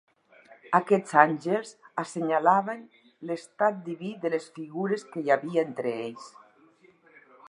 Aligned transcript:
Aquests 0.77 1.11
àngels 1.23 1.73
assenyalaven 2.03 2.81
l'estat 3.31 3.77
diví 3.91 4.09
de 4.25 4.31
les 4.35 4.47
figures 4.59 5.05
que 5.13 5.23
hi 5.27 5.35
havia 5.37 5.67
entre 5.69 5.93
ells. 5.99 6.31